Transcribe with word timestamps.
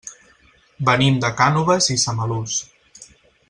Venim 0.87 1.19
de 1.25 1.31
Cànoves 1.41 1.91
i 1.97 1.99
Samalús. 2.07 2.59